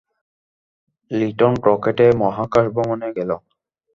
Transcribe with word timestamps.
লিটন 1.11 1.53
রকেটে 1.67 2.05
মহাকাশ 2.21 2.65
ভ্রমণে 2.75 3.09
গেল। 3.17 3.31